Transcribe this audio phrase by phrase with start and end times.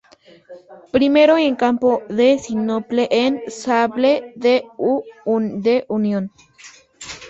[0.95, 5.03] Primero, en campo de sinople, en sable la U
[5.63, 6.31] de Unión.